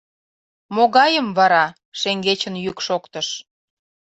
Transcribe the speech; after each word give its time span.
—Могайым 0.75 1.27
вара?— 1.37 1.65
шеҥгечын 1.99 2.55
йӱк 2.65 2.77
шоктыш. 2.87 3.27